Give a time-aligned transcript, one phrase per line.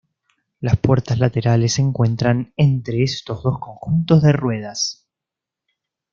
[0.61, 5.05] Las puertas laterales se encuentran entre estos dos conjuntos de ruedas.